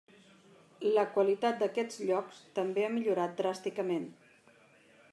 [0.95, 4.13] La qualitat d’aquests llocs també ha millorat dràsticament.